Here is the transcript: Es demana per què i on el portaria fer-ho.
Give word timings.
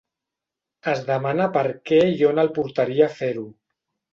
Es 0.93 1.03
demana 1.09 1.47
per 1.57 1.63
què 1.91 2.01
i 2.15 2.27
on 2.31 2.45
el 2.45 2.53
portaria 2.59 3.11
fer-ho. 3.21 3.49